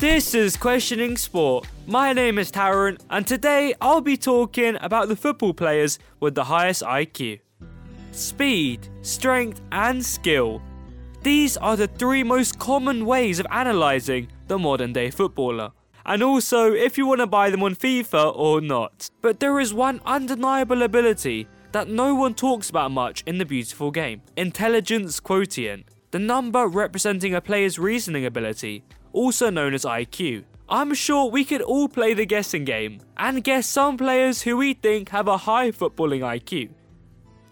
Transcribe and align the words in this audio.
This 0.00 0.34
is 0.34 0.56
Questioning 0.56 1.18
Sport. 1.18 1.66
My 1.86 2.14
name 2.14 2.38
is 2.38 2.50
Taron, 2.50 2.98
and 3.10 3.26
today 3.26 3.74
I'll 3.82 4.00
be 4.00 4.16
talking 4.16 4.78
about 4.80 5.08
the 5.08 5.14
football 5.14 5.52
players 5.52 5.98
with 6.20 6.34
the 6.34 6.44
highest 6.44 6.80
IQ. 6.80 7.40
Speed, 8.10 8.88
strength, 9.02 9.60
and 9.70 10.02
skill. 10.02 10.62
These 11.22 11.58
are 11.58 11.76
the 11.76 11.86
three 11.86 12.22
most 12.22 12.58
common 12.58 13.04
ways 13.04 13.40
of 13.40 13.46
analysing 13.50 14.28
the 14.48 14.58
modern 14.58 14.94
day 14.94 15.10
footballer. 15.10 15.72
And 16.06 16.22
also 16.22 16.72
if 16.72 16.96
you 16.96 17.04
want 17.06 17.20
to 17.20 17.26
buy 17.26 17.50
them 17.50 17.62
on 17.62 17.74
FIFA 17.74 18.34
or 18.34 18.62
not. 18.62 19.10
But 19.20 19.38
there 19.38 19.60
is 19.60 19.74
one 19.74 20.00
undeniable 20.06 20.82
ability 20.82 21.46
that 21.72 21.88
no 21.90 22.14
one 22.14 22.32
talks 22.32 22.70
about 22.70 22.90
much 22.90 23.22
in 23.26 23.36
the 23.36 23.44
beautiful 23.44 23.90
game 23.90 24.22
intelligence 24.34 25.20
quotient, 25.20 25.84
the 26.10 26.18
number 26.18 26.66
representing 26.66 27.34
a 27.34 27.42
player's 27.42 27.78
reasoning 27.78 28.24
ability 28.24 28.82
also 29.12 29.50
known 29.50 29.74
as 29.74 29.84
IQ. 29.84 30.44
I'm 30.68 30.94
sure 30.94 31.30
we 31.30 31.44
could 31.44 31.62
all 31.62 31.88
play 31.88 32.14
the 32.14 32.26
guessing 32.26 32.64
game 32.64 33.00
and 33.16 33.42
guess 33.42 33.66
some 33.66 33.96
players 33.96 34.42
who 34.42 34.56
we 34.56 34.74
think 34.74 35.08
have 35.08 35.26
a 35.26 35.36
high 35.36 35.72
footballing 35.72 36.20
IQ. 36.20 36.70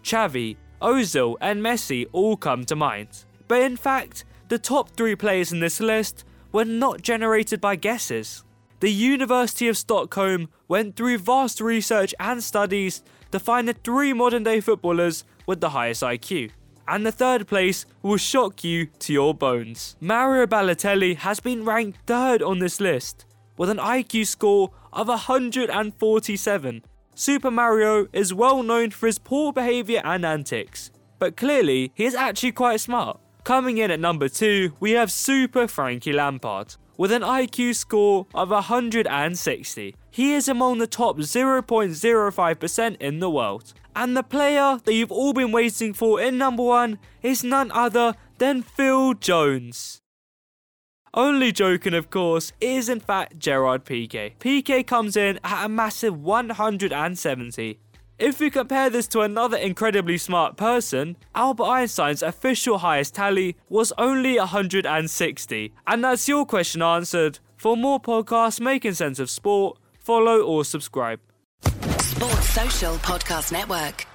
Xavi, 0.03 0.55
Ozil, 0.81 1.35
and 1.41 1.61
Messi 1.61 2.07
all 2.13 2.37
come 2.37 2.63
to 2.65 2.75
mind. 2.75 3.25
But 3.47 3.61
in 3.61 3.75
fact, 3.75 4.23
the 4.47 4.57
top 4.57 4.91
three 4.91 5.15
players 5.15 5.51
in 5.51 5.59
this 5.59 5.79
list 5.79 6.23
were 6.51 6.65
not 6.65 7.01
generated 7.01 7.59
by 7.59 7.75
guesses. 7.75 8.43
The 8.79 8.91
University 8.91 9.67
of 9.67 9.77
Stockholm 9.77 10.47
went 10.69 10.95
through 10.95 11.17
vast 11.17 11.59
research 11.59 12.15
and 12.19 12.41
studies 12.41 13.03
to 13.31 13.39
find 13.39 13.67
the 13.67 13.73
three 13.73 14.13
modern 14.13 14.43
day 14.43 14.61
footballers 14.61 15.25
with 15.45 15.59
the 15.59 15.71
highest 15.71 16.01
IQ 16.03 16.51
and 16.89 17.05
the 17.05 17.11
third 17.11 17.47
place 17.47 17.85
will 18.01 18.17
shock 18.17 18.63
you 18.63 18.87
to 18.99 19.13
your 19.13 19.33
bones. 19.33 19.95
Mario 20.01 20.45
Balotelli 20.47 21.15
has 21.17 21.39
been 21.39 21.63
ranked 21.63 21.99
third 22.07 22.41
on 22.41 22.59
this 22.59 22.79
list 22.81 23.25
with 23.57 23.69
an 23.69 23.77
IQ 23.77 24.25
score 24.25 24.71
of 24.91 25.07
147. 25.07 26.83
Super 27.15 27.51
Mario 27.51 28.07
is 28.11 28.33
well 28.33 28.63
known 28.63 28.89
for 28.91 29.05
his 29.07 29.19
poor 29.19 29.53
behaviour 29.53 30.01
and 30.03 30.25
antics, 30.25 30.91
but 31.19 31.37
clearly 31.37 31.91
he 31.93 32.05
is 32.05 32.15
actually 32.15 32.53
quite 32.53 32.79
smart. 32.79 33.19
Coming 33.43 33.77
in 33.77 33.91
at 33.91 33.99
number 33.99 34.29
2, 34.29 34.73
we 34.79 34.91
have 34.91 35.11
Super 35.11 35.67
Frankie 35.67 36.13
Lampard 36.13 36.75
with 36.99 37.13
an 37.13 37.21
IQ 37.21 37.73
score 37.75 38.27
of 38.35 38.49
160. 38.49 39.95
He 40.11 40.33
is 40.33 40.49
among 40.49 40.79
the 40.79 40.85
top 40.85 41.17
0.05% 41.17 42.97
in 42.99 43.19
the 43.19 43.29
world. 43.29 43.73
And 43.95 44.17
the 44.17 44.21
player 44.21 44.81
that 44.83 44.93
you've 44.93 45.11
all 45.11 45.31
been 45.31 45.53
waiting 45.53 45.93
for 45.93 46.19
in 46.19 46.37
number 46.37 46.63
one 46.63 46.99
is 47.23 47.41
none 47.41 47.71
other 47.71 48.15
than 48.37 48.63
Phil 48.63 49.13
Jones. 49.13 50.01
Only 51.13 51.53
joking, 51.53 51.93
of 51.93 52.09
course, 52.09 52.51
is 52.59 52.89
in 52.89 52.99
fact 52.99 53.39
Gerard 53.39 53.85
Piqué. 53.85 54.33
Piqué 54.37 54.85
comes 54.85 55.15
in 55.15 55.39
at 55.41 55.65
a 55.65 55.69
massive 55.69 56.21
170. 56.21 57.79
If 58.19 58.41
we 58.41 58.49
compare 58.49 58.89
this 58.89 59.07
to 59.09 59.21
another 59.21 59.55
incredibly 59.55 60.17
smart 60.17 60.57
person, 60.57 61.15
Albert 61.33 61.63
Einstein's 61.63 62.21
official 62.21 62.79
highest 62.79 63.15
tally 63.15 63.55
was 63.69 63.93
only 63.97 64.37
160. 64.37 65.73
And 65.87 66.03
that's 66.03 66.27
your 66.27 66.45
question 66.45 66.81
answered. 66.81 67.39
For 67.55 67.77
more 67.77 68.01
podcasts 68.01 68.59
making 68.59 68.95
sense 68.95 69.19
of 69.19 69.29
sport, 69.29 69.77
follow 69.99 70.41
or 70.41 70.65
subscribe. 70.65 71.21
Sports 71.63 72.49
Social 72.49 72.95
Podcast 72.95 73.53
Network. 73.53 74.08